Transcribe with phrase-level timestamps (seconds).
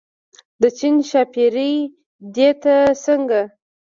[0.61, 1.75] د چین ښاپېرۍ
[2.35, 3.41] دي که څنګه.